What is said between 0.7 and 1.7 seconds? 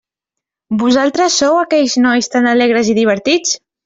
Vosaltres sou